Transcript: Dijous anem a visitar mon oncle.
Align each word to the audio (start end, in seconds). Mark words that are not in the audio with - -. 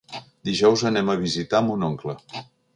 Dijous 0.49 0.85
anem 0.91 1.13
a 1.13 1.17
visitar 1.27 1.63
mon 1.69 1.87
oncle. 1.93 2.19